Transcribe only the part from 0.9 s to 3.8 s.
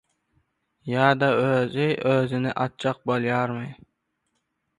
Ýa-da özi özüni atjak bolýarmy?